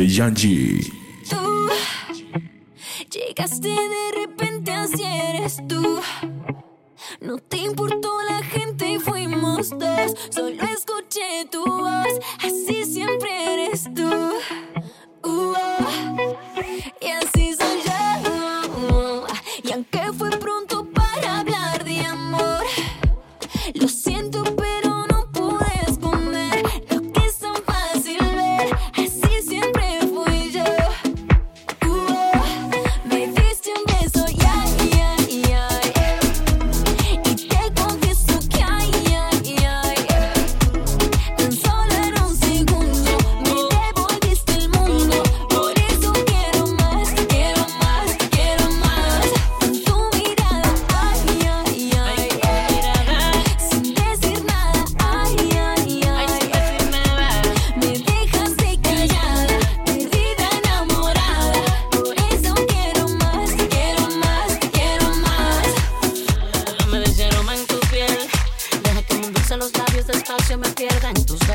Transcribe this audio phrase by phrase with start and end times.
[0.00, 0.90] Yanji.
[1.28, 1.68] Tú
[3.10, 6.00] llegaste de repente, así eres tú.
[7.20, 10.14] No te importó la gente y fuimos dos.
[10.30, 12.20] Solo escuché tu voz,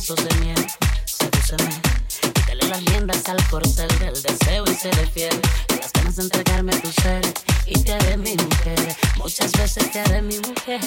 [0.00, 0.66] besos de miel.
[1.04, 1.70] Sedúceme,
[2.34, 5.40] quítale las riendas al corcel del deseo y seré fiel.
[5.78, 7.20] Las ganas de entregarme tu ser
[7.66, 8.96] y te haré mi mujer.
[9.16, 10.80] Muchas veces te haré mi mujer.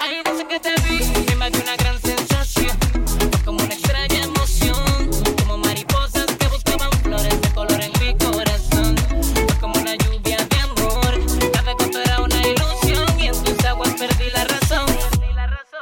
[0.00, 0.98] Hay veces que te vi
[1.36, 2.76] me dio una gran sensación.
[3.44, 5.10] Como una extraña emoción.
[5.38, 8.96] Como mariposas que buscaban flores de color en mi corazón.
[9.60, 11.52] Como una lluvia de amor.
[11.52, 14.86] Cada cuento era una ilusión y en tus aguas perdí la razón.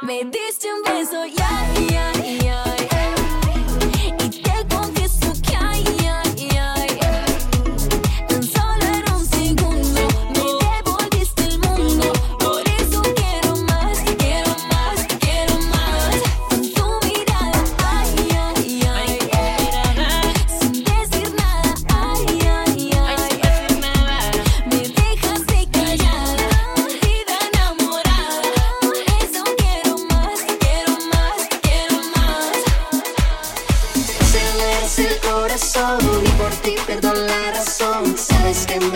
[0.01, 2.13] Me diste un beso, ya, ya,
[2.43, 2.64] ya.
[38.55, 38.94] asking me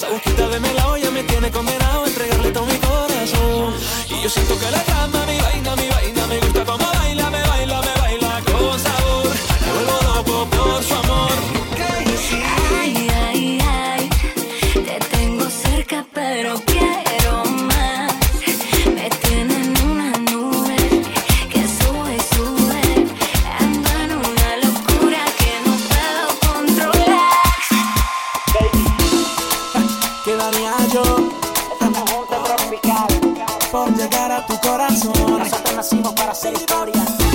[0.00, 3.74] esa boquita de melao ya me tiene condenado a entregarle todo mi corazón.
[4.08, 5.19] Y yo siento que la cama,
[33.70, 35.38] Por llegar a tu corazón.
[35.38, 37.29] Nosotros nacimos para hacer historia.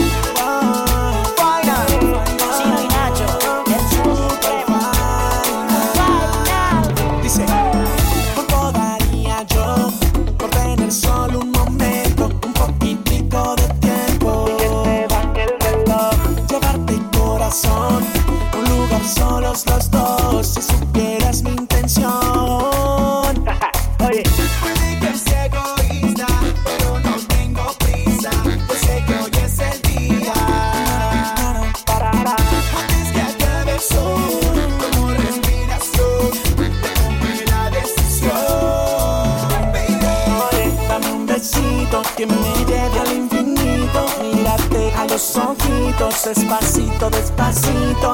[45.95, 48.13] Ojitos, despacito, despacito.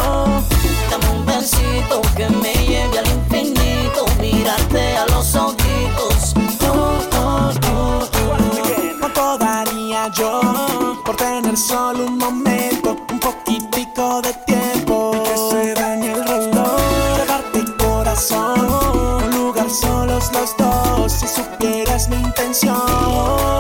[0.90, 4.06] Dame un besito que me lleve al infinito.
[4.20, 6.34] Mírate a los ojitos.
[6.62, 9.00] Oh, oh, oh, oh.
[9.00, 10.42] ¿Cuánto daría yo
[11.06, 15.12] por tener solo un momento, un poquitico de tiempo?
[15.24, 16.80] Que se dañe el reloj.
[17.18, 23.51] Llevarte corazón, un lugar solos los dos, si supieras mi intención.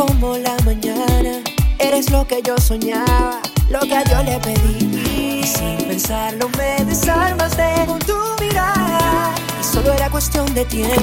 [0.00, 1.42] Como la mañana.
[1.78, 5.42] Eres lo que yo soñaba, lo que yo le pedí.
[5.46, 9.34] Sin pensarlo me desarmaste con tu mirada.
[9.60, 11.02] Y solo era cuestión de tiempo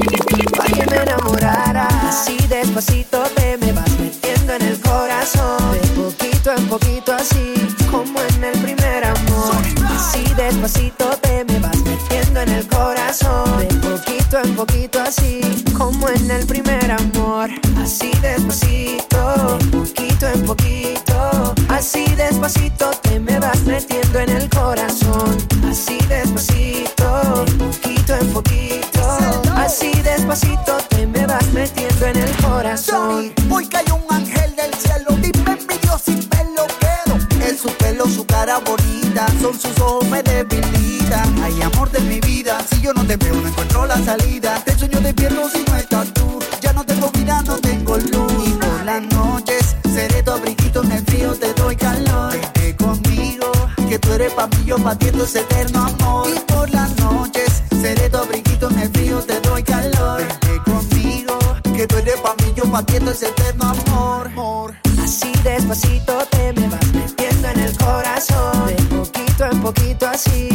[0.56, 1.88] para que me enamorara.
[2.10, 5.58] Así despacito te me vas metiendo en el corazón.
[5.74, 7.54] De poquito en poquito así,
[7.92, 9.56] como en el primer amor.
[9.96, 13.60] Así despacito te me vas metiendo en el corazón.
[13.60, 15.42] De poquito en poquito así,
[15.78, 16.87] como en el primer
[22.48, 25.38] despacito te me vas metiendo en el corazón.
[25.70, 29.42] Así despacito, de poquito en poquito.
[29.56, 33.34] Así despacito te me vas metiendo en el corazón.
[33.50, 37.46] Hoy cayó un ángel del cielo, dime mi Dios si me lo quedo.
[37.46, 41.44] Es su pelo, su cara bonita, son sus ojos me debilitan.
[41.44, 44.64] Ay, amor de mi vida, si yo no te veo no encuentro la salida.
[54.50, 56.28] Que tú eres pa' mí, yo pa' ti esto es eterno amor.
[56.36, 60.22] Y por las noches seré tu abriguito, en el frío te doy calor.
[60.22, 61.40] Vente conmigo,
[61.76, 64.28] que tú eres pa' yo pa' ti esto es eterno amor.
[64.28, 64.76] amor.
[65.04, 68.68] Así despacito te me vas metiendo en el corazón.
[68.68, 70.50] De poquito en poquito así,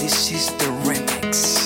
[0.00, 1.57] This is the remix.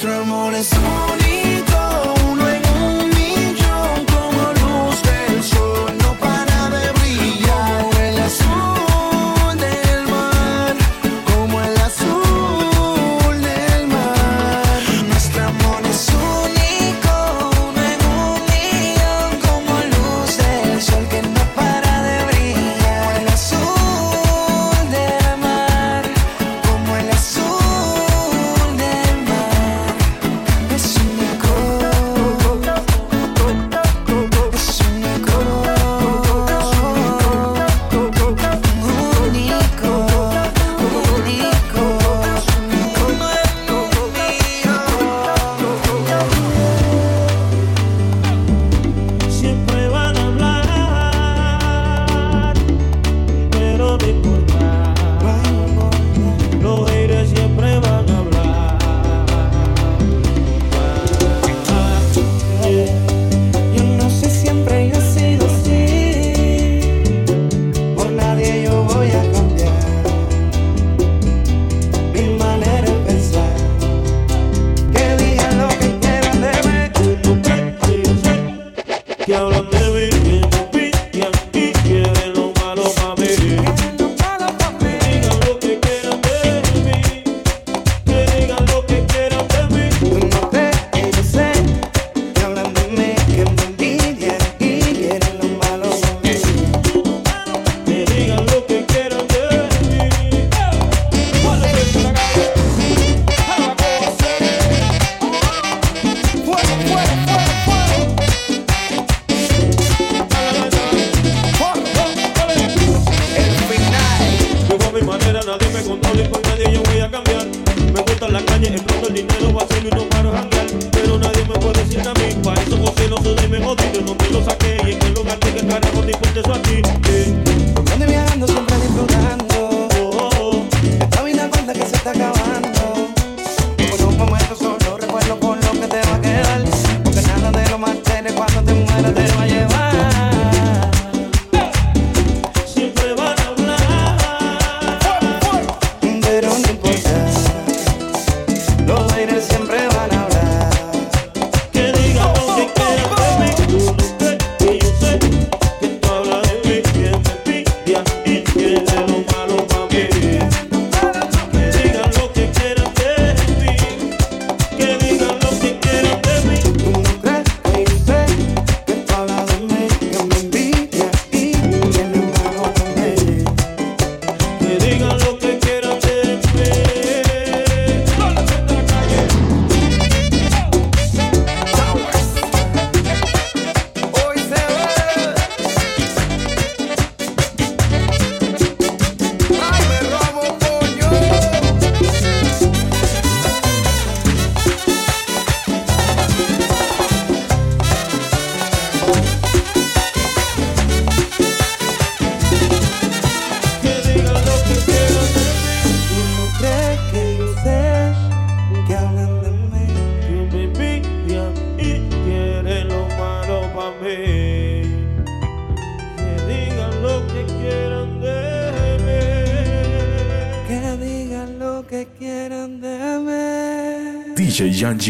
[0.00, 1.17] nuestro amor es un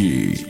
[0.00, 0.47] mí.